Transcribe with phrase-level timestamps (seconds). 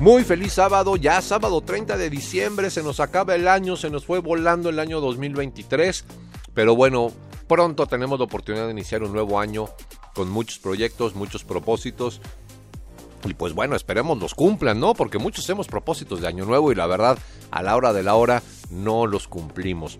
[0.00, 4.06] Muy feliz sábado, ya sábado 30 de diciembre, se nos acaba el año, se nos
[4.06, 6.04] fue volando el año 2023,
[6.54, 7.10] pero bueno,
[7.48, 9.66] pronto tenemos la oportunidad de iniciar un nuevo año
[10.14, 12.20] con muchos proyectos, muchos propósitos.
[13.24, 14.94] Y pues bueno, esperemos los cumplan, ¿no?
[14.94, 17.18] Porque muchos hacemos propósitos de año nuevo y la verdad,
[17.50, 19.98] a la hora de la hora no los cumplimos.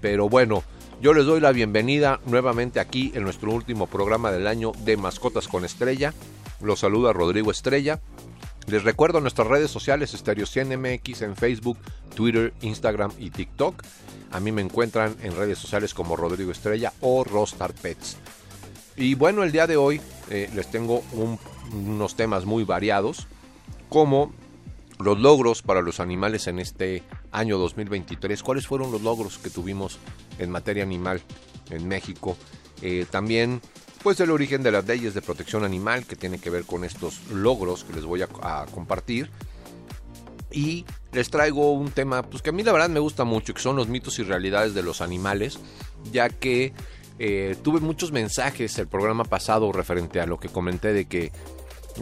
[0.00, 0.64] Pero bueno,
[1.02, 5.48] yo les doy la bienvenida nuevamente aquí en nuestro último programa del año de Mascotas
[5.48, 6.14] con Estrella.
[6.62, 8.00] Los saluda Rodrigo Estrella.
[8.66, 11.78] Les recuerdo nuestras redes sociales Stereo 100 MX en Facebook,
[12.14, 13.82] Twitter, Instagram y TikTok.
[14.32, 18.16] A mí me encuentran en redes sociales como Rodrigo Estrella o Rostar Pets.
[18.96, 21.02] Y bueno, el día de hoy eh, les tengo
[21.72, 23.26] unos temas muy variados,
[23.90, 24.32] como
[24.98, 27.02] los logros para los animales en este
[27.32, 28.42] año 2023.
[28.42, 29.98] ¿Cuáles fueron los logros que tuvimos
[30.38, 31.20] en materia animal
[31.70, 32.36] en México?
[32.80, 33.60] Eh, también
[34.04, 37.26] pues el origen de las leyes de protección animal que tiene que ver con estos
[37.30, 39.30] logros que les voy a, compartir.
[40.50, 43.62] Y les traigo un tema pues que a mí la verdad me gusta mucho, que
[43.62, 45.58] son los mitos y realidades de los animales,
[46.12, 46.74] ya que
[47.18, 51.32] eh, tuve muchos mensajes el programa pasado referente a lo que comenté de que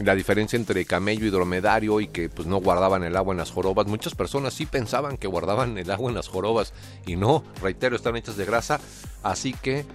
[0.03, 3.51] la diferencia entre camello y dromedario y que pues no guardaban el agua en las
[3.51, 3.87] jorobas.
[3.87, 6.73] Muchas personas sí pensaban que guardaban el agua en las jorobas
[7.05, 8.81] y no, reitero, están hechas de grasa.
[9.23, 9.85] Así que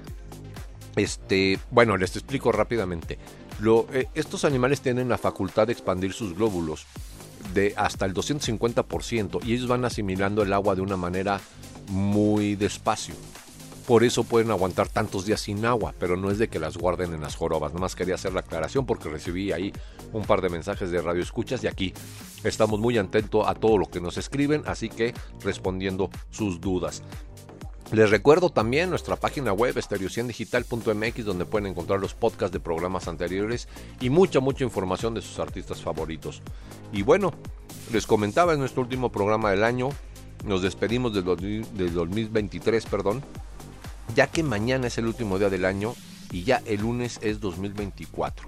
[0.99, 3.19] este, bueno, les explico rápidamente.
[3.93, 6.87] Eh, estos animales tienen la facultad de expandir sus glóbulos
[7.55, 11.41] de hasta el 250% y ellos van asimilando el agua de una manera
[11.89, 13.15] muy despacio.
[13.87, 17.15] Por eso pueden aguantar tantos días sin agua, pero no es de que las guarden
[17.15, 17.72] en las jorobas.
[17.72, 19.72] Nada más quería hacer la aclaración porque recibí ahí
[20.12, 21.95] un par de mensajes de radio escuchas y aquí
[22.45, 27.03] estamos muy atentos a todo lo que nos escriben, así que respondiendo sus dudas.
[27.91, 33.66] Les recuerdo también nuestra página web estereociendigital.mx donde pueden encontrar los podcasts de programas anteriores
[33.99, 36.43] y mucha, mucha información de sus artistas favoritos.
[36.93, 37.32] Y bueno,
[37.91, 39.88] les comentaba en nuestro último programa del año,
[40.44, 43.22] nos despedimos del, 2023, perdón,
[44.15, 45.94] ya que mañana es el último día del año
[46.31, 48.47] y ya el lunes es 2024.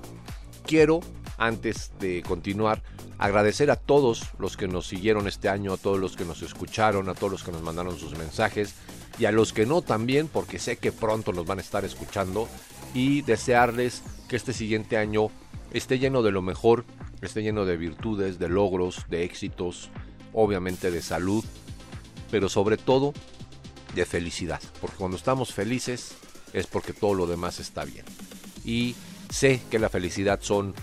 [0.66, 1.00] Quiero,
[1.38, 2.82] antes de continuar,
[3.16, 7.08] agradecer a todos los que nos siguieron este año, a todos los que nos escucharon,
[7.08, 8.74] a todos los que nos mandaron sus mensajes
[9.20, 12.48] y a los que no también, porque sé que pronto nos van a estar escuchando
[12.94, 15.28] y desearles que este siguiente año
[15.72, 16.86] esté lleno de lo mejor,
[17.20, 19.90] esté lleno de virtudes, de logros, de éxitos,
[20.32, 21.44] obviamente de salud,
[22.30, 23.12] pero sobre todo
[23.94, 26.14] de felicidad, porque cuando estamos felices
[26.54, 28.06] es porque todo lo demás está bien.
[28.64, 28.94] Y
[29.28, 30.74] sé que la felicidad son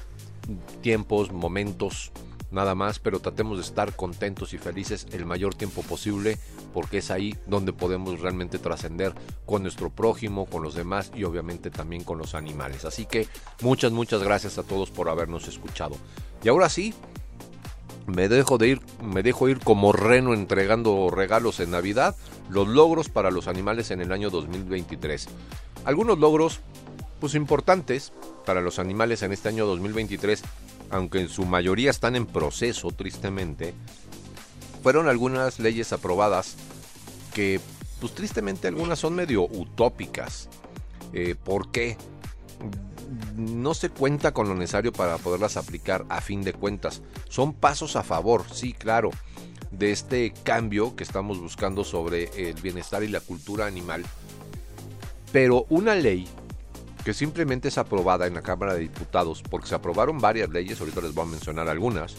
[0.82, 2.12] tiempos, momentos,
[2.52, 6.38] nada más, pero tratemos de estar contentos y felices el mayor tiempo posible,
[6.74, 9.14] porque es ahí donde podemos realmente trascender
[9.46, 12.86] con nuestro prójimo, con los demás y obviamente también con los animales.
[12.86, 13.28] Así que
[13.62, 15.96] muchas, muchas gracias a todos por habernos escuchado.
[16.44, 16.94] Y ahora sí,
[18.08, 22.16] me dejo de ir, me dejo ir como reno entregando regalos en Navidad,
[22.50, 25.28] los logros para los animales en el año 2023.
[25.84, 26.62] Algunos logros
[27.20, 28.14] pues importantes
[28.46, 30.44] para los animales en este año 2023
[30.90, 33.74] aunque en su mayoría están en proceso, tristemente,
[34.84, 36.56] fueron algunas leyes aprobadas
[37.34, 37.60] que,
[38.00, 40.50] pues tristemente, algunas son medio utópicas.
[41.14, 41.98] Eh, ¿Por qué?
[43.36, 47.02] No se cuenta con lo necesario para poderlas aplicar a fin de cuentas.
[47.30, 49.12] Son pasos a favor, sí, claro,
[49.72, 54.04] de este cambio que estamos buscando sobre el bienestar y la cultura animal.
[55.32, 56.28] Pero una ley
[57.08, 61.00] que simplemente es aprobada en la Cámara de Diputados, porque se aprobaron varias leyes, ahorita
[61.00, 62.16] les voy a mencionar algunas,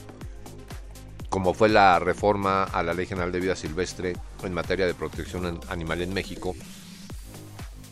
[1.28, 5.60] como fue la reforma a la Ley General de Vida Silvestre en materia de protección
[5.68, 6.56] animal en México,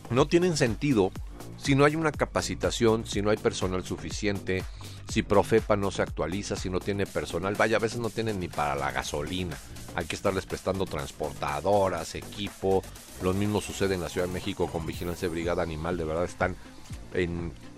[0.09, 1.11] no tienen sentido
[1.57, 4.63] si no hay una capacitación, si no hay personal suficiente,
[5.07, 8.47] si Profepa no se actualiza, si no tiene personal, vaya, a veces no tienen ni
[8.47, 9.55] para la gasolina,
[9.93, 12.81] hay que estarles prestando transportadoras, equipo,
[13.21, 16.55] lo mismo sucede en la Ciudad de México con Vigilancia Brigada Animal, de verdad están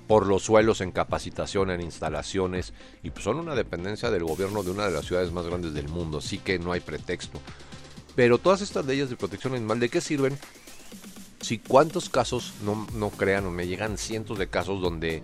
[0.07, 2.73] por los suelos, en capacitación, en instalaciones,
[3.03, 5.87] y pues son una dependencia del gobierno de una de las ciudades más grandes del
[5.87, 7.39] mundo, así que no hay pretexto.
[8.15, 10.37] Pero todas estas leyes de protección animal, ¿de qué sirven?
[11.41, 15.23] Si cuántos casos, no, no crean, me llegan cientos de casos donde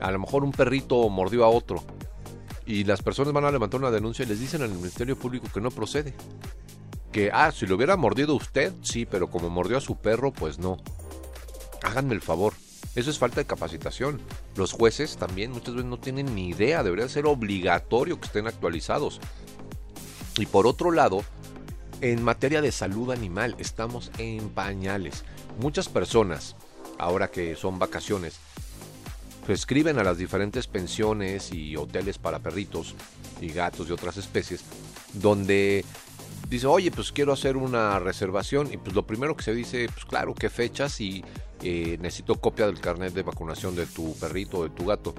[0.00, 1.84] a lo mejor un perrito mordió a otro
[2.70, 5.60] y las personas van a levantar una denuncia y les dicen al Ministerio Público que
[5.60, 6.14] no procede.
[7.10, 10.60] Que, ah, si lo hubiera mordido usted, sí, pero como mordió a su perro, pues
[10.60, 10.76] no.
[11.82, 12.54] Háganme el favor.
[12.94, 14.20] Eso es falta de capacitación.
[14.56, 19.20] Los jueces también muchas veces no tienen ni idea, debería ser obligatorio que estén actualizados.
[20.38, 21.22] Y por otro lado,
[22.00, 25.24] en materia de salud animal, estamos en pañales.
[25.60, 26.56] Muchas personas,
[26.98, 28.40] ahora que son vacaciones,
[29.48, 32.94] escriben a las diferentes pensiones y hoteles para perritos
[33.40, 34.64] y gatos y otras especies,
[35.14, 35.84] donde
[36.48, 40.04] dice, oye, pues quiero hacer una reservación y pues lo primero que se dice, pues
[40.04, 41.24] claro, qué fechas y
[41.62, 45.14] eh, necesito copia del carnet de vacunación de tu perrito o de tu gato.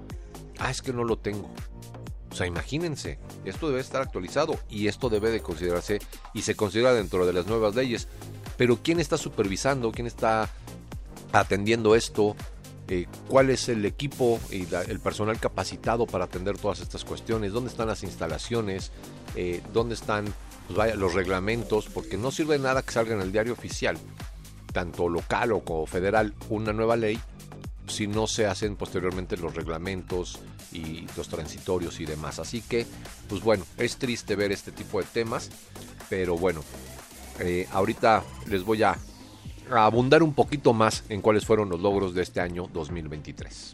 [0.59, 1.49] Ah, es que no lo tengo.
[2.31, 5.99] O sea, imagínense, esto debe estar actualizado y esto debe de considerarse
[6.33, 8.07] y se considera dentro de las nuevas leyes.
[8.57, 9.91] Pero ¿quién está supervisando?
[9.91, 10.49] ¿Quién está
[11.33, 12.35] atendiendo esto?
[12.87, 17.53] Eh, ¿Cuál es el equipo y el personal capacitado para atender todas estas cuestiones?
[17.53, 18.91] ¿Dónde están las instalaciones?
[19.35, 20.25] Eh, ¿Dónde están
[20.73, 21.87] pues los reglamentos?
[21.87, 23.97] Porque no sirve nada que salga en el diario oficial,
[24.71, 27.19] tanto local o como federal, una nueva ley
[27.87, 30.39] si no se hacen posteriormente los reglamentos
[30.71, 32.39] y los transitorios y demás.
[32.39, 32.85] Así que,
[33.27, 35.49] pues bueno, es triste ver este tipo de temas,
[36.09, 36.63] pero bueno,
[37.39, 38.97] eh, ahorita les voy a,
[39.69, 43.73] abundar un poquito más en cuáles fueron los logros de este año 2023.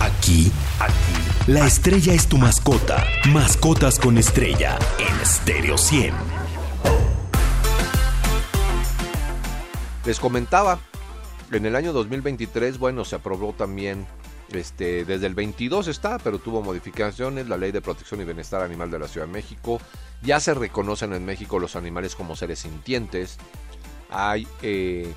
[0.00, 0.50] Aquí,
[0.80, 3.04] aquí, la estrella es tu mascota.
[3.28, 6.41] Mascotas con estrella en Stereo 100.
[10.04, 10.80] Les comentaba
[11.52, 14.06] en el año 2023, bueno, se aprobó también,
[14.52, 18.90] este, desde el 22 está, pero tuvo modificaciones, la Ley de Protección y Bienestar Animal
[18.90, 19.80] de la Ciudad de México.
[20.22, 23.38] Ya se reconocen en México los animales como seres sintientes.
[24.10, 25.12] Hay eh,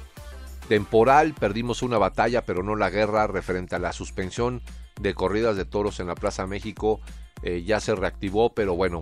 [0.68, 4.62] temporal, perdimos una batalla, pero no la guerra, referente a la suspensión
[5.02, 7.02] de corridas de toros en la Plaza México.
[7.42, 9.02] Eh, ya se reactivó, pero bueno,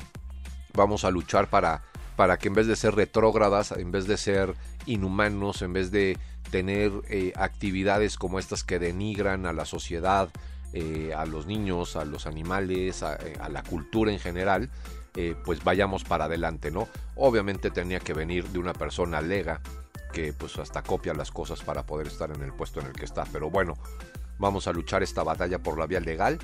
[0.74, 1.84] vamos a luchar para,
[2.16, 4.56] para que en vez de ser retrógradas, en vez de ser
[4.86, 6.18] inhumanos, en vez de
[6.52, 10.30] tener eh, actividades como estas que denigran a la sociedad,
[10.74, 14.70] eh, a los niños, a los animales, a, eh, la cultura en general,
[15.46, 16.88] pues vayamos para adelante, ¿no?
[17.16, 19.62] Obviamente tenía que venir de una persona lega
[20.12, 23.06] que pues hasta copia las cosas para poder estar en el puesto en el que
[23.06, 23.78] está, pero bueno,
[24.40, 26.40] vamos a luchar esta batalla por la vía legal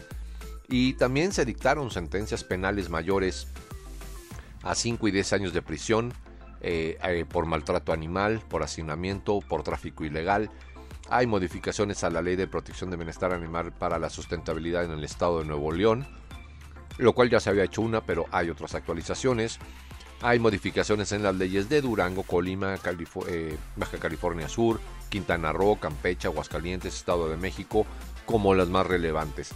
[0.68, 3.48] y también se dictaron sentencias penales mayores
[4.64, 6.14] a 5 y 10 años de prisión
[6.62, 10.50] eh, eh, por maltrato animal, por hacinamiento, por tráfico ilegal.
[11.10, 15.04] Hay modificaciones a la ley de protección de bienestar animal para la sustentabilidad en el
[15.04, 16.06] estado de Nuevo León,
[16.98, 19.60] lo cual ya se había hecho una, pero hay otras actualizaciones.
[20.22, 26.28] Hay modificaciones en las leyes de Durango, Colima, eh, Baja California Sur, Quintana Roo, Campeche,
[26.28, 27.86] Aguascalientes, Estado de México,
[28.26, 29.52] como las más relevantes.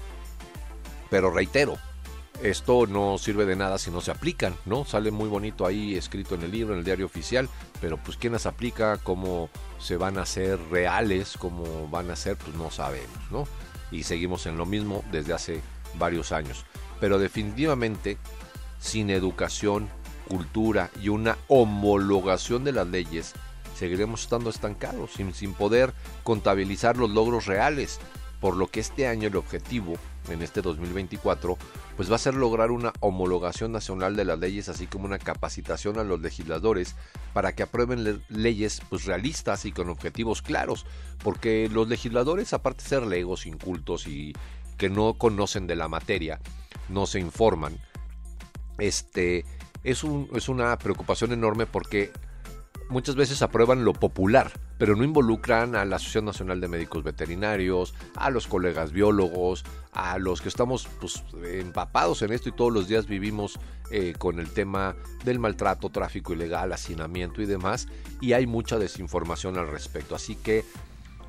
[1.10, 1.78] Pero reitero,
[2.42, 4.86] esto no sirve de nada si no se aplican, ¿no?
[4.86, 7.48] Sale muy bonito ahí escrito en el libro, en el diario oficial,
[7.80, 9.50] pero pues quién las aplica, cómo
[9.80, 13.48] se van a hacer reales, cómo van a ser, pues no sabemos, ¿no?
[13.92, 15.62] Y seguimos en lo mismo desde hace
[15.98, 16.66] varios años.
[17.00, 18.18] Pero definitivamente,
[18.80, 19.90] sin educación,
[20.28, 23.34] cultura y una homologación de las leyes,
[23.76, 25.94] seguiremos estando estancados, sin, sin poder
[26.24, 28.00] contabilizar los logros reales.
[28.40, 29.94] Por lo que este año el objetivo,
[30.30, 31.58] en este 2024,
[31.96, 36.00] pues va a ser lograr una homologación nacional de las leyes, así como una capacitación
[36.00, 36.96] a los legisladores
[37.34, 40.86] para que aprueben leyes pues realistas y con objetivos claros,
[41.24, 44.34] porque los legisladores, aparte de ser legos, incultos y
[44.78, 46.40] que no conocen de la materia,
[46.90, 47.80] no se informan,
[48.78, 49.46] este
[49.84, 52.12] es, un, es una preocupación enorme porque
[52.90, 57.94] muchas veces aprueban lo popular, pero no involucran a la Asociación Nacional de Médicos Veterinarios,
[58.16, 59.64] a los colegas biólogos,
[59.94, 63.60] a los que estamos pues, empapados en esto y todos los días vivimos
[63.92, 67.88] eh, con el tema del maltrato, tráfico ilegal, hacinamiento y demás,
[68.22, 70.16] y hay mucha desinformación al respecto.
[70.16, 70.66] Así que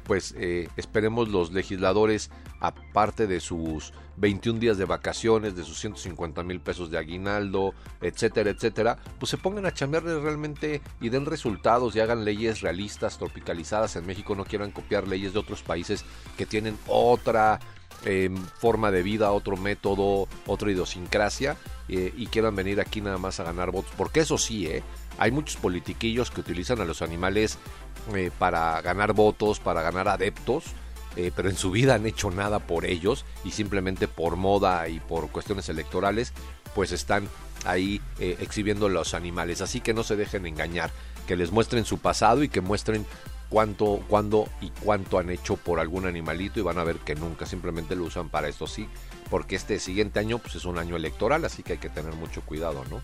[0.04, 2.30] pues eh, esperemos los legisladores,
[2.60, 8.50] aparte de sus 21 días de vacaciones, de sus 150 mil pesos de aguinaldo, etcétera,
[8.50, 13.96] etcétera, pues se pongan a chambearle realmente y den resultados y hagan leyes realistas, tropicalizadas
[13.96, 16.04] en México, no quieran copiar leyes de otros países
[16.36, 17.58] que tienen otra
[18.04, 21.56] em, forma de vida, otro método, otra idiosincrasia
[21.88, 24.82] eh, y quieran venir aquí nada más a ganar votos, porque eso sí, ¿eh?
[25.18, 27.58] Hay muchos politiquillos que utilizan a los animales
[28.14, 30.64] eh, para ganar votos, para ganar adeptos,
[31.16, 35.00] eh, pero en su vida han hecho nada por ellos y simplemente por moda y
[35.00, 36.32] por cuestiones electorales,
[36.74, 37.28] pues están
[37.64, 39.60] ahí eh, exhibiendo los animales.
[39.60, 40.90] Así que no se dejen engañar,
[41.26, 43.06] que les muestren su pasado y que muestren
[43.48, 47.46] cuánto, cuándo y cuánto han hecho por algún animalito y van a ver que nunca,
[47.46, 48.88] simplemente lo usan para esto sí,
[49.30, 52.42] porque este siguiente año pues es un año electoral, así que hay que tener mucho
[52.42, 53.00] cuidado, ¿no?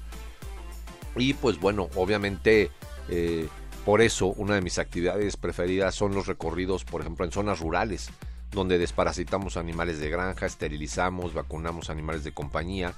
[1.16, 2.70] Y pues bueno, obviamente
[3.08, 3.48] eh,
[3.84, 8.10] por eso una de mis actividades preferidas son los recorridos, por ejemplo, en zonas rurales,
[8.52, 12.94] donde desparasitamos animales de granja, esterilizamos, vacunamos animales de compañía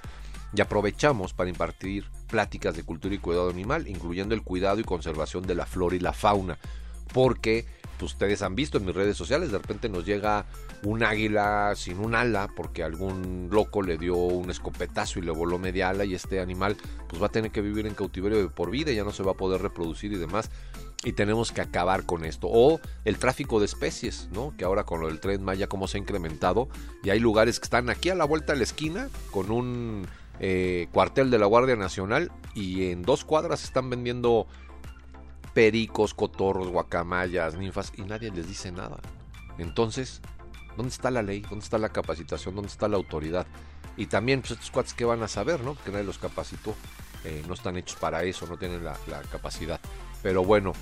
[0.54, 5.46] y aprovechamos para impartir pláticas de cultura y cuidado animal, incluyendo el cuidado y conservación
[5.46, 6.58] de la flora y la fauna,
[7.12, 7.66] porque
[8.02, 10.44] pues, ustedes han visto en mis redes sociales, de repente nos llega
[10.82, 15.58] un águila sin un ala porque algún loco le dio un escopetazo y le voló
[15.58, 16.76] media ala y este animal
[17.08, 19.36] pues va a tener que vivir en cautiverio por vida ya no se va a
[19.36, 20.50] poder reproducir y demás.
[21.04, 22.48] Y tenemos que acabar con esto.
[22.48, 25.98] O el tráfico de especies no que ahora con lo del tren Maya como se
[25.98, 26.68] ha incrementado.
[27.02, 30.06] Y hay lugares que están aquí a la vuelta de la esquina con un
[30.38, 34.46] eh, cuartel de la Guardia Nacional y en dos cuadras están vendiendo
[35.54, 38.98] pericos, cotorros, guacamayas, ninfas y nadie les dice nada.
[39.58, 40.20] Entonces,
[40.76, 41.40] ¿dónde está la ley?
[41.40, 42.54] ¿Dónde está la capacitación?
[42.54, 43.46] ¿Dónde está la autoridad?
[43.96, 45.76] Y también, pues estos cuates que van a saber, ¿no?
[45.84, 46.74] Que nadie los capacitó.
[47.24, 48.96] Eh, no están hechos para eso, no tienen la,
[49.30, 49.80] capacidad.
[50.22, 50.72] Pero bueno,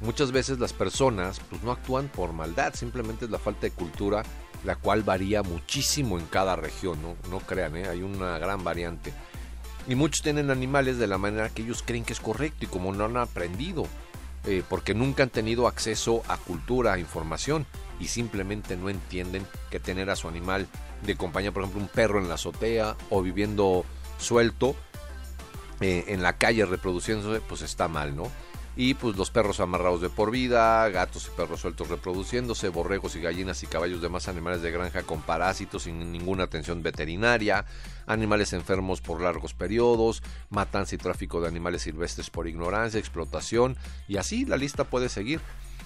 [0.00, 4.22] muchas veces las personas pues no actúan por maldad, simplemente es la falta de cultura,
[4.64, 7.88] la cual varía muchísimo en cada región, no, no crean, ¿eh?
[7.88, 9.12] hay una gran variante.
[9.88, 12.92] Y muchos tienen animales de la manera que ellos creen que es correcto y como
[12.94, 13.86] no han aprendido
[14.46, 17.66] eh, porque nunca han tenido acceso a cultura, a información
[18.00, 20.66] y simplemente no entienden que tener a su animal
[21.06, 23.84] de compañía, por ejemplo, un perro en la azotea o viviendo
[24.18, 24.74] suelto
[25.80, 28.30] eh, en la calle reproduciéndose, pues está mal, ¿no?
[28.74, 33.20] Y pues los perros amarrados de por vida, gatos y perros sueltos reproduciéndose, borregos y
[33.20, 37.66] gallinas y caballos de más animales de granja con parásitos sin ninguna atención veterinaria,
[38.06, 43.76] animales enfermos por largos periodos, matanza y tráfico de animales silvestres por ignorancia, explotación
[44.08, 45.40] y así la lista puede seguir.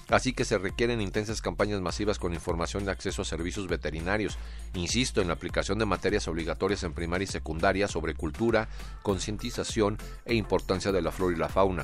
[0.09, 4.37] Así que se requieren intensas campañas masivas con información de acceso a servicios veterinarios.
[4.73, 8.69] Insisto en la aplicación de materias obligatorias en primaria y secundaria sobre cultura,
[9.03, 11.83] concientización e importancia de la flora y la fauna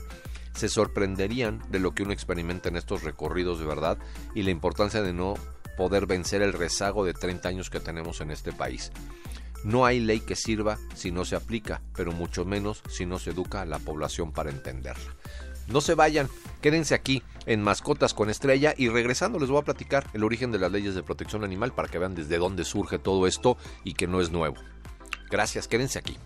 [0.53, 3.97] se sorprenderían de lo que uno experimenta en estos recorridos de verdad
[4.35, 5.35] y la importancia de no
[5.77, 8.91] poder vencer el rezago de 30 años que tenemos en este país.
[9.63, 13.31] No hay ley que sirva si no se aplica, pero mucho menos si no se
[13.31, 15.15] educa a la población para entenderla.
[15.67, 16.27] No se vayan,
[16.61, 20.59] quédense aquí en Mascotas con Estrella y regresando les voy a platicar el origen de
[20.59, 24.07] las leyes de protección animal para que vean desde dónde surge todo esto y que
[24.07, 24.57] no es nuevo.
[25.29, 26.17] Gracias, quédense aquí.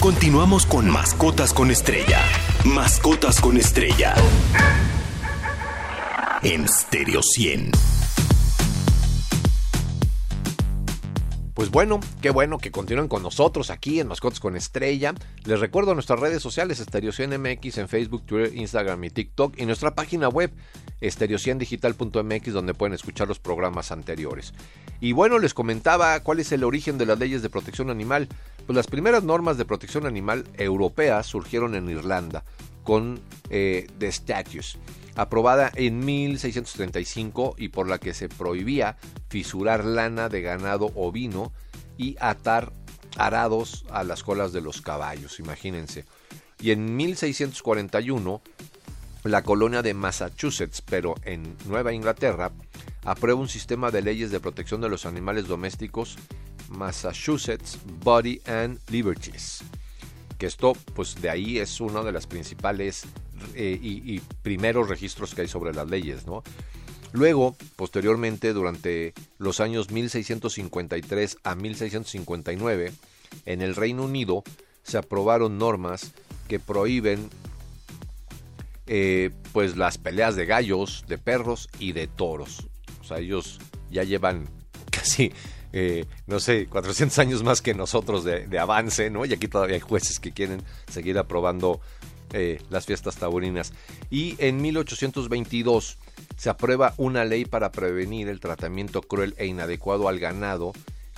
[0.00, 2.20] Continuamos con Mascotas con Estrella.
[2.64, 4.14] Mascotas con Estrella.
[6.44, 7.72] En Stereo 100.
[11.52, 15.14] Pues bueno, qué bueno que continúen con nosotros aquí en Mascotas con Estrella.
[15.44, 19.66] Les recuerdo nuestras redes sociales, Stereo 100 MX en Facebook, Twitter, Instagram y TikTok y
[19.66, 20.52] nuestra página web
[21.00, 24.54] stereo100digital.mx donde pueden escuchar los programas anteriores.
[25.00, 28.28] Y bueno, les comentaba cuál es el origen de las leyes de protección animal.
[28.66, 32.44] Pues las primeras normas de protección animal europeas surgieron en Irlanda
[32.82, 34.78] con eh, The Statutes,
[35.14, 38.96] aprobada en 1635 y por la que se prohibía
[39.28, 41.52] fisurar lana de ganado ovino
[41.96, 42.72] y atar
[43.16, 46.06] arados a las colas de los caballos, imagínense.
[46.60, 48.42] Y en 1641
[49.30, 52.50] la colonia de Massachusetts, pero en Nueva Inglaterra,
[53.04, 56.16] aprueba un sistema de leyes de protección de los animales domésticos
[56.70, 59.62] Massachusetts Body and Liberties.
[60.38, 63.04] Que esto, pues de ahí es uno de las principales
[63.54, 66.42] eh, y, primeros registros que hay sobre las leyes, ¿no?
[67.12, 72.92] Luego, posteriormente, durante los años 1653 a 1659,
[73.46, 74.42] en el Reino Unido
[74.82, 76.12] se aprobaron normas
[76.48, 77.30] que prohíben
[78.88, 82.66] eh, pues las peleas de gallos, de perros y de toros.
[83.00, 83.58] O sea, ellos
[83.90, 84.48] ya llevan
[84.90, 85.32] casi
[85.72, 89.24] eh, no sé, 400 años más que nosotros de, avance, ¿no?
[89.24, 91.80] Y aquí todavía hay jueces que quieren seguir aprobando
[92.32, 93.72] eh, las fiestas taurinas.
[94.10, 95.98] Y en 1822
[96.36, 100.72] se aprueba una ley para prevenir el tratamiento cruel e inadecuado al ganado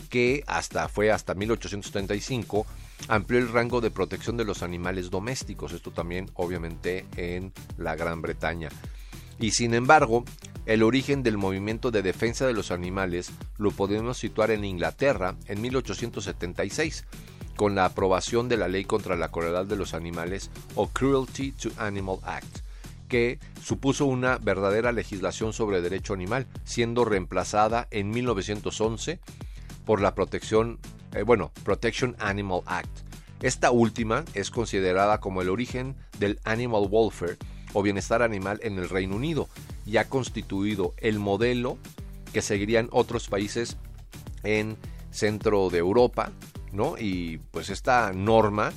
[0.09, 2.67] que hasta fue hasta 1835
[3.09, 5.73] amplió el rango de protección de los animales domésticos.
[5.73, 8.69] Esto también obviamente en la Gran Bretaña.
[9.39, 10.25] Y sin embargo,
[10.67, 15.63] el origen del movimiento de defensa de los animales lo podemos situar en Inglaterra en
[15.63, 17.07] 1876,
[17.57, 21.71] con la aprobación de la Ley contra la Crueldad de los Animales o Cruelty to
[21.79, 22.59] Animal Act,
[23.09, 29.21] que supuso una verdadera legislación sobre derecho animal, siendo reemplazada en 1911
[29.85, 30.79] por la protección,
[31.15, 32.91] eh, bueno, Protection Animal Act.
[33.43, 37.39] Esta última es considerada como el origen del animal welfare
[37.73, 39.49] o bienestar animal en el Reino Unido
[39.87, 41.79] y ha constituido el modelo
[42.33, 43.77] que seguirían otros países
[44.43, 44.77] en
[45.11, 46.33] centro de Europa,
[46.73, 46.97] ¿no?
[46.99, 48.73] Y pues esta norma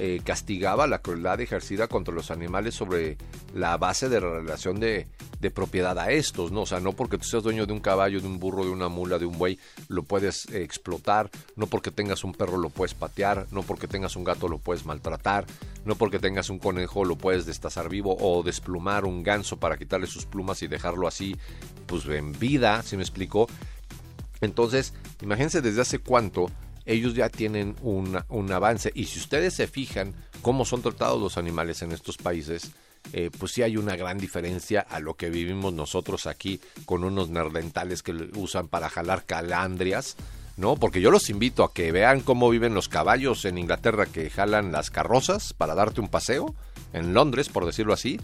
[0.00, 3.18] eh, castigaba la crueldad ejercida contra los animales sobre
[3.52, 5.08] la base de la relación de,
[5.52, 6.62] propiedad a estos, ¿no?
[6.62, 8.88] O sea, no porque tú seas dueño de un caballo, de un burro, de una
[8.88, 12.94] mula, de un buey, lo puedes eh, explotar, no porque tengas un perro lo puedes
[12.94, 15.46] patear, no porque tengas un gato lo puedes maltratar,
[15.84, 20.06] no porque tengas un conejo lo puedes destazar vivo o desplumar un ganso para quitarle
[20.06, 21.34] sus plumas y dejarlo así,
[21.86, 23.48] pues en vida, ¿sí me explico?
[24.40, 26.50] Entonces, imagínense desde hace cuánto
[26.88, 28.90] ellos ya tienen un, avance.
[28.94, 32.72] Y si ustedes se fijan cómo son tratados los animales en estos países,
[33.12, 37.28] eh, pues sí hay una gran diferencia a lo que vivimos nosotros aquí con unos
[37.28, 40.16] nerdentales que usan para jalar calandrias.
[40.56, 40.74] ¿no?
[40.74, 44.72] Porque yo los invito a que vean cómo viven los caballos en Inglaterra que jalan
[44.72, 46.54] las carrozas para darte un paseo,
[46.92, 48.18] en Londres, por decirlo así,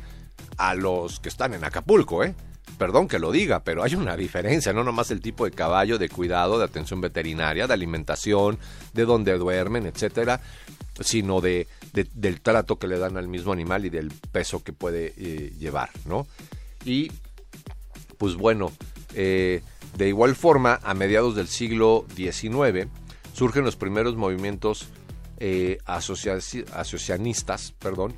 [0.56, 2.34] a los que están en Acapulco, ¿eh?
[2.78, 6.08] Perdón que lo diga, pero hay una diferencia, no nomás el tipo de caballo, de
[6.08, 8.58] cuidado, de atención veterinaria, de alimentación,
[8.92, 10.40] de dónde duermen, etcétera,
[11.00, 15.14] sino de, del trato que le dan al mismo animal y del peso que puede
[15.16, 16.26] eh, llevar, ¿no?
[16.84, 17.10] Y,
[18.18, 18.72] pues bueno,
[19.14, 19.62] eh,
[19.96, 22.88] de igual forma, a mediados del siglo XIX
[23.32, 24.88] surgen los primeros movimientos
[25.38, 28.14] eh, asocianistas, perdón,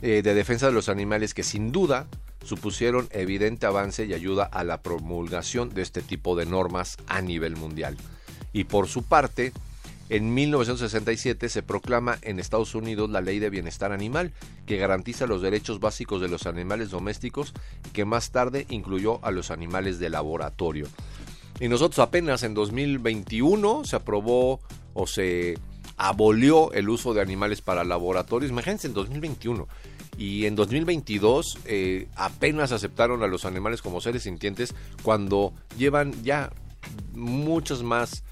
[0.00, 2.06] de defensa de los animales que sin duda
[2.46, 7.56] supusieron evidente avance y ayuda a la promulgación de este tipo de normas a nivel
[7.56, 7.96] mundial.
[8.52, 9.52] Y por su parte,
[10.08, 14.32] en 1967 se proclama en Estados Unidos la Ley de Bienestar Animal,
[14.64, 17.52] que garantiza los derechos básicos de los animales domésticos
[17.86, 20.86] y que más tarde incluyó a los animales de laboratorio.
[21.58, 24.60] Y nosotros apenas en 2021 se aprobó
[24.94, 25.58] o se
[25.96, 28.50] abolió el uso de animales para laboratorios.
[28.50, 29.66] Imagínense en 2021
[30.18, 36.50] y en 2022 eh, apenas aceptaron a los animales como seres sintientes cuando llevan ya
[37.14, 38.24] muchas más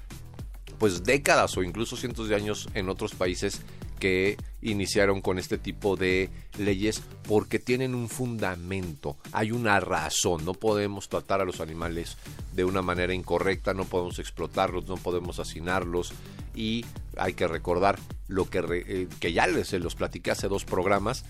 [0.79, 3.61] pues décadas o incluso cientos de años en otros países
[3.99, 10.53] que iniciaron con este tipo de leyes porque tienen un fundamento, hay una razón, no
[10.53, 12.17] podemos tratar a los animales
[12.53, 16.13] de una manera incorrecta, no podemos explotarlos, no podemos hacinarlos
[16.55, 16.85] y
[17.17, 21.25] hay que recordar lo que, eh, que ya les se los platiqué hace dos programas,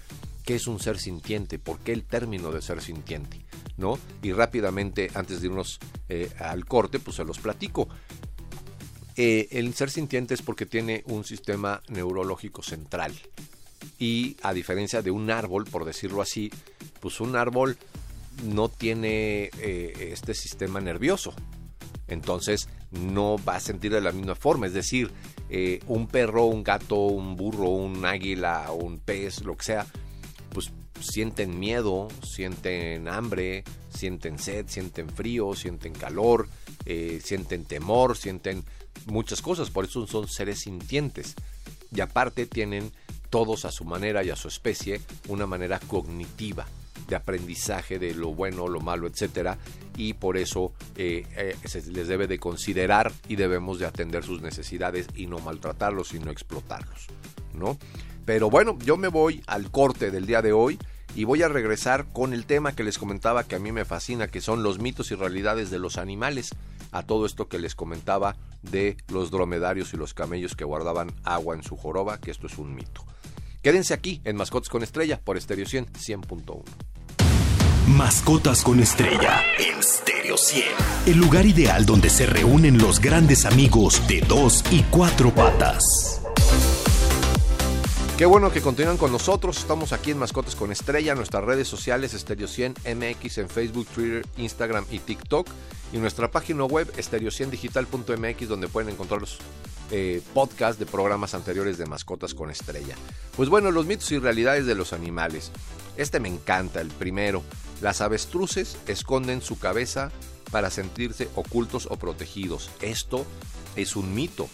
[0.45, 3.45] qué es un ser sintiente, por qué el término de ser sintiente,
[3.77, 3.97] ¿no?
[4.21, 7.89] Y rápidamente, antes de irnos eh, al corte, pues se los platico.
[9.17, 13.13] Eh, el ser sintiente es porque tiene un sistema neurológico central.
[13.97, 16.51] Y a diferencia de un árbol, por decirlo así,
[16.99, 17.77] pues un árbol
[18.43, 21.33] no tiene eh, este sistema nervioso.
[22.07, 24.67] Entonces no va a sentir de la misma forma.
[24.67, 25.11] Es decir,
[25.87, 29.85] un perro, un gato, un burro, un águila, un pez, lo que sea,
[30.51, 36.47] pues sienten miedo, sienten hambre, sienten sed, sienten frío, sienten calor,
[36.85, 38.63] eh, sienten temor, sienten
[39.07, 41.35] muchas cosas, por eso son seres sintientes.
[41.95, 42.91] Y aparte tienen
[43.29, 46.65] todos a su manera y a su especie una manera cognitiva
[47.07, 49.57] de aprendizaje de lo bueno, lo malo, etcétera,
[49.95, 54.41] y por eso eh, eh, se les debe de considerar y debemos de atender sus
[54.41, 57.07] necesidades y no maltratarlos y no explotarlos,
[57.53, 57.77] ¿no?
[58.25, 60.79] Pero bueno, yo me voy al corte del día de hoy
[61.15, 64.27] y voy a regresar con el tema que les comentaba que a mí me fascina,
[64.27, 66.49] que son los mitos y realidades de los animales,
[66.91, 71.55] a todo esto que les comentaba de los dromedarios y los camellos que guardaban agua
[71.55, 73.05] en su joroba, que esto es un mito.
[73.61, 76.63] Quédense aquí en Mascotas con Estrella por Estéreo 100 100.1.
[77.87, 80.63] Mascotas con Estrella en Stereo 100.
[81.07, 86.24] El lugar ideal donde se reúnen los grandes amigos de dos y cuatro patas.
[88.17, 89.57] Qué bueno que continúan con nosotros.
[89.57, 94.25] Estamos aquí en Mascotas con Estrella, nuestras redes sociales Estereo 100 MX en Facebook, Twitter,
[94.37, 95.45] Instagram y TikTok.
[95.91, 99.37] Y nuestra página web estereo100digital.mx donde pueden encontrar los
[99.91, 102.95] eh, podcasts de programas anteriores de Mascotas con Estrella.
[103.35, 105.51] Pues bueno, los mitos y realidades de los animales.
[105.97, 107.43] Este me encanta, el primero.
[107.81, 110.09] Las avestruces esconden su cabeza
[110.51, 112.69] para sentirse ocultos o protegidos.
[112.79, 113.25] Esto
[113.75, 114.47] es un mito.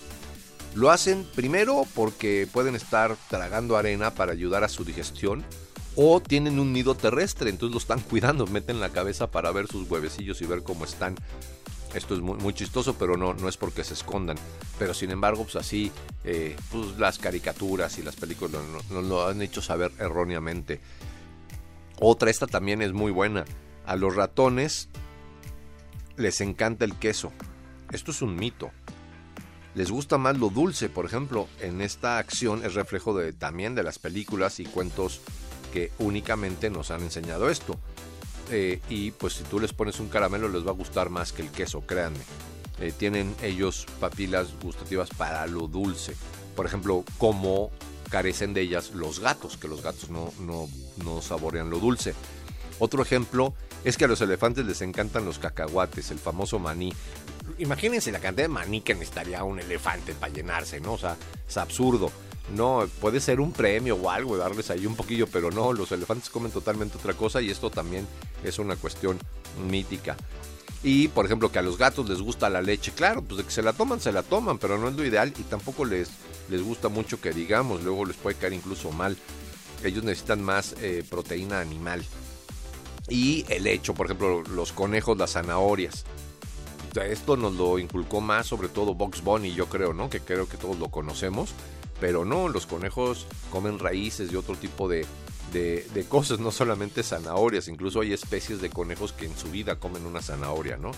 [0.74, 5.44] Lo hacen primero porque pueden estar tragando arena para ayudar a su digestión
[5.98, 9.90] o tienen un nido terrestre, entonces lo están cuidando, meten la cabeza para ver sus
[9.90, 11.16] huevecillos y ver cómo están.
[11.94, 14.38] Esto es muy, chistoso, pero no, no es porque se escondan.
[14.80, 15.92] Pero sin embargo, pues así,
[16.24, 20.80] eh, pues las caricaturas y las películas nos lo han hecho saber erróneamente.
[22.00, 23.44] Otra, esta también es muy buena.
[23.86, 24.88] A los ratones
[26.16, 27.34] les encanta el queso.
[27.92, 28.72] Esto es un mito
[29.76, 33.84] les gusta más lo dulce, por ejemplo, en esta acción es reflejo de, también de
[33.84, 35.22] las películas y cuentos
[35.72, 37.78] que únicamente nos han enseñado esto.
[38.50, 41.42] Eh, y pues si tú les pones un caramelo les va a gustar más que
[41.42, 42.20] el queso, créanme.
[42.80, 46.16] Eh, tienen ellos papilas gustativas para lo dulce.
[46.56, 47.72] Por ejemplo, como
[48.10, 50.68] carecen de ellas los gatos, que los gatos no, no,
[51.06, 52.14] no saborean lo dulce.
[52.80, 53.54] Otro ejemplo
[53.84, 56.94] es que a los elefantes les encantan los cacahuates, el famoso maní.
[57.60, 60.94] Imagínense la cantidad de maní que necesitaría un elefante para llenarse, ¿no?
[60.94, 62.12] O sea, es absurdo.
[62.56, 66.30] No, puede ser un premio o algo, darles ahí un poquillo, pero no, los elefantes
[66.30, 68.08] comen totalmente otra cosa y esto también
[68.44, 69.18] es una cuestión
[69.70, 70.18] mítica.
[70.84, 73.52] Y, por ejemplo, que a los gatos les gusta la leche, claro, pues de que
[73.52, 76.10] se la toman, se la toman, pero no es lo ideal y tampoco les,
[76.50, 79.16] les gusta mucho que digamos, luego les puede caer incluso mal.
[79.84, 82.04] Ellos necesitan más eh, proteína animal.
[83.10, 86.06] Y el hecho, por ejemplo, los conejos, las zanahorias.
[86.96, 90.10] Esto nos lo inculcó más, sobre todo Box Bunny, yo creo, ¿no?
[90.10, 91.54] Que creo que todos lo conocemos
[92.02, 95.06] pero no, los conejos comen raíces y otro tipo de,
[96.10, 100.22] cosas, no solamente zanahorias, incluso hay especies de conejos que en su vida comen una
[100.22, 100.92] zanahoria, ¿no?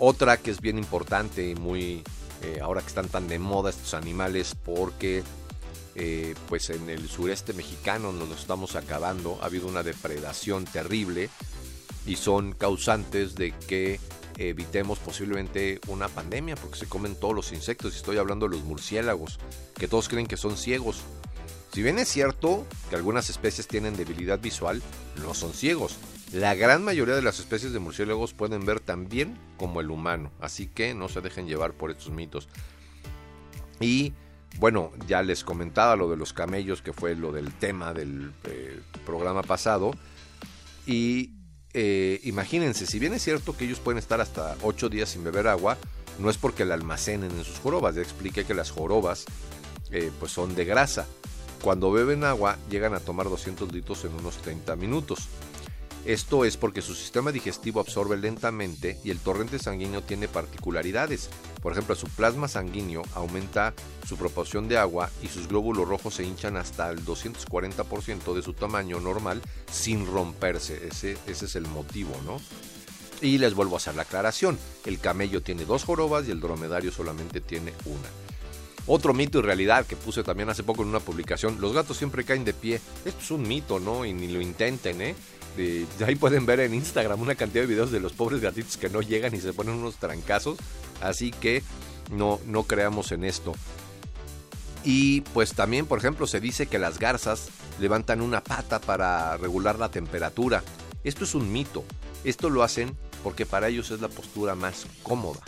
[0.00, 2.02] Otra que es bien importante y muy,
[2.42, 5.22] eh, ahora que están tan de moda estos animales, porque
[5.94, 11.30] eh, pues en el sureste mexicano nos lo estamos acabando, ha habido una depredación terrible
[12.04, 14.00] y son causantes de que
[14.38, 18.64] evitemos posiblemente una pandemia porque se comen todos los insectos y estoy hablando de los
[18.64, 19.38] murciélagos,
[19.74, 21.02] que todos creen que son ciegos.
[21.72, 24.80] Si bien es cierto que algunas especies tienen debilidad visual,
[25.22, 25.96] no son ciegos.
[26.32, 30.30] La gran mayoría de las especies de murciélagos pueden ver tan bien como el humano,
[30.40, 32.48] así que no se dejen llevar por estos mitos.
[33.80, 34.12] Y
[34.58, 38.80] bueno, ya les comentaba lo de los camellos, que fue lo del tema del eh,
[39.04, 39.92] programa pasado.
[40.86, 41.30] Y
[41.74, 45.48] eh, imagínense, si bien es cierto que ellos pueden estar hasta 8 días sin beber
[45.48, 45.76] agua,
[46.18, 47.96] no es porque la almacenen en sus jorobas.
[47.96, 49.24] Ya expliqué que las jorobas
[49.90, 51.06] eh, pues son de grasa.
[51.62, 55.28] Cuando beben agua llegan a tomar 200 litros en unos 30 minutos.
[56.04, 61.30] Esto es porque su sistema digestivo absorbe lentamente y el torrente sanguíneo tiene particularidades.
[61.62, 63.72] Por ejemplo, su plasma sanguíneo aumenta
[64.06, 68.52] su proporción de agua y sus glóbulos rojos se hinchan hasta el 240% de su
[68.52, 69.40] tamaño normal
[69.72, 70.88] sin romperse.
[70.88, 72.38] Ese, es el motivo, ¿no?
[73.22, 74.58] Y les vuelvo a hacer la aclaración.
[74.84, 78.08] El camello tiene dos jorobas y el dromedario solamente tiene una.
[78.86, 82.24] Otro mito y realidad que puse también hace poco en una publicación, los gatos siempre
[82.24, 82.82] caen de pie.
[83.06, 84.04] Esto es un mito, ¿no?
[84.04, 85.14] Y ni lo intenten, ¿eh?
[86.04, 89.02] Ahí pueden ver en Instagram una cantidad de videos de los pobres gatitos que no
[89.02, 90.58] llegan y se ponen unos trancazos.
[91.00, 91.62] Así que
[92.10, 93.52] no, no creamos en esto.
[94.84, 97.48] Y pues también, por ejemplo, se dice que las garzas
[97.80, 100.62] levantan una pata para regular la temperatura.
[101.04, 101.84] Esto es un mito.
[102.24, 105.40] Esto lo hacen porque para ellos es la postura más cómoda.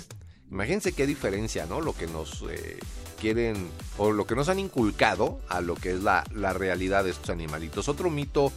[0.50, 1.80] Imagínense qué diferencia, ¿no?
[1.80, 2.78] Lo que nos eh,
[3.20, 7.10] quieren o lo que nos han inculcado a lo que es la, la realidad de
[7.10, 7.88] estos animalitos.
[7.88, 8.52] Otro mito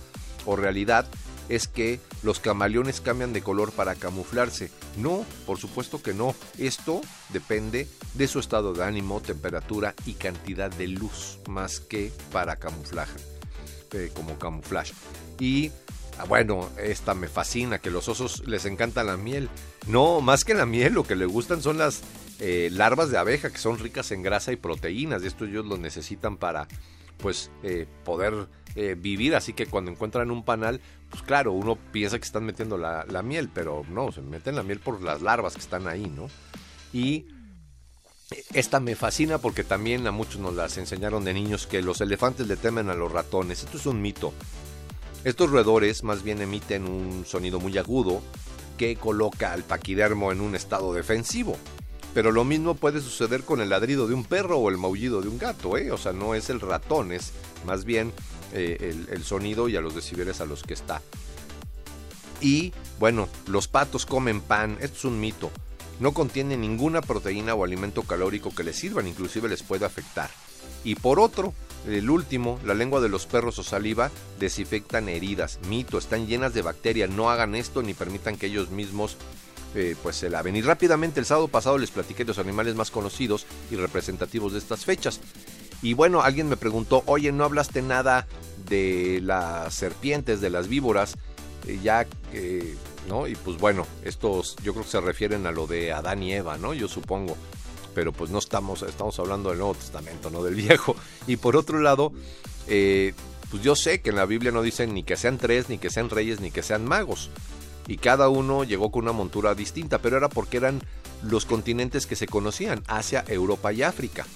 [0.45, 1.07] o realidad
[1.49, 4.71] es que los camaleones cambian de color para camuflarse.
[4.97, 6.35] No, por supuesto que no.
[6.57, 7.01] Esto
[7.33, 13.19] depende de su estado de ánimo, temperatura y cantidad de luz, más que para camuflaje,
[13.93, 14.93] eh, como camuflaje.
[15.39, 15.71] Y
[16.19, 19.49] ah, bueno, esta me fascina, que los osos les encanta la miel.
[19.87, 22.01] No, más que la miel, lo que les gustan son las
[22.39, 25.23] eh, larvas de abeja, que son ricas en grasa y proteínas.
[25.23, 26.67] Y esto ellos lo necesitan para
[27.17, 28.47] pues eh, poder
[28.97, 30.79] vivir, así que cuando encuentran un panal,
[31.09, 34.79] pues claro, uno piensa que están metiendo la, miel, pero no, se meten la miel
[34.79, 36.29] por las larvas que están ahí, ¿no?
[36.93, 37.25] Y
[38.53, 42.47] esta me fascina porque también a muchos nos las enseñaron de niños que los elefantes
[42.47, 43.63] le temen a los ratones.
[43.63, 44.33] Esto es un mito.
[45.23, 48.21] Estos roedores más bien emiten un sonido muy agudo
[48.77, 51.57] que coloca al paquidermo en un estado defensivo.
[52.13, 55.27] Pero lo mismo puede suceder con el ladrido de un perro o el maullido de
[55.27, 55.91] un gato, ¿eh?
[55.91, 57.33] O sea, no es el ratón, es
[57.65, 58.13] más bien
[58.53, 61.01] eh, el, sonido y a los decibeles a los que está.
[62.41, 65.51] Y bueno, los patos comen pan, esto es un mito.
[65.99, 70.29] No contiene ninguna proteína o alimento calórico que les sirvan, inclusive les puede afectar.
[70.83, 71.53] Y por otro,
[71.87, 75.59] el último, la lengua de los perros o saliva desinfectan heridas.
[75.67, 77.09] Mito, están llenas de bacterias.
[77.09, 79.17] No hagan esto ni permitan que ellos mismos
[79.75, 80.55] eh, pues se laven.
[80.55, 84.83] Y rápidamente el sábado pasado les platiqué los animales más conocidos y representativos de estas
[84.83, 85.19] fechas.
[85.81, 88.27] Y bueno, alguien me preguntó, oye, ¿no hablaste nada
[88.67, 91.15] de las serpientes, de las víboras?
[91.67, 92.75] Eh, ya, eh,
[93.07, 93.27] ¿no?
[93.27, 96.57] Y pues bueno, estos yo creo que se refieren a lo de Adán y Eva,
[96.57, 96.73] ¿no?
[96.73, 97.37] Yo supongo.
[97.95, 100.95] Pero pues no estamos, estamos hablando del Nuevo Testamento, no del Viejo.
[101.27, 102.11] Y por otro lado,
[102.67, 103.13] eh,
[103.49, 105.89] pues yo sé que en la Biblia no dicen ni que sean tres, ni que
[105.89, 107.29] sean reyes, ni que sean magos.
[107.87, 110.81] Y cada uno llegó con una montura distinta, pero era porque eran
[111.23, 114.27] los continentes que se conocían, Asia, Europa y África.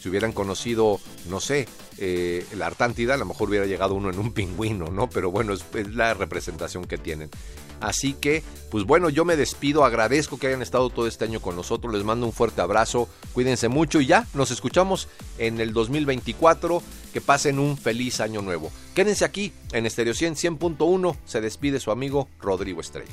[0.00, 4.18] Si hubieran conocido, no sé, eh, la Artántida, a lo mejor hubiera llegado uno en
[4.18, 5.10] un pingüino, ¿no?
[5.10, 7.28] Pero bueno, es, la representación que tienen.
[7.80, 11.56] Así que, pues bueno, yo me despido, agradezco que hayan estado todo este año con
[11.56, 15.08] nosotros, les mando un fuerte abrazo, cuídense mucho y ya, nos escuchamos
[15.38, 16.82] en el 2024,
[17.12, 18.70] que pasen un feliz año nuevo.
[18.94, 23.12] Quédense aquí en Estéreo 100 100.1, se despide su amigo Rodrigo Estrella.